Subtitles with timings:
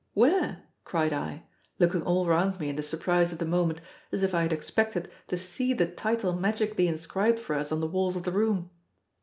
[0.15, 1.43] "Where?" cried I,
[1.77, 3.81] looking all round me in the surprise of the moment,
[4.11, 7.87] as if I had expected to see the title magically inscribed for us on the
[7.87, 8.71] walls of the room.